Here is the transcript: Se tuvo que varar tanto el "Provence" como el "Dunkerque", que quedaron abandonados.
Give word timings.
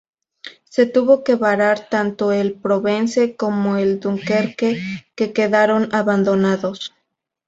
Se 0.63 0.87
tuvo 0.87 1.23
que 1.23 1.35
varar 1.35 1.87
tanto 1.87 2.31
el 2.31 2.53
"Provence" 2.55 3.35
como 3.35 3.77
el 3.77 3.99
"Dunkerque", 3.99 4.81
que 5.13 5.31
quedaron 5.31 5.93
abandonados. 5.93 6.91